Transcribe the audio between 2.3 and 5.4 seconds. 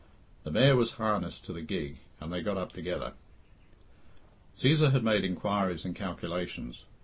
they got up together. Cæsar had made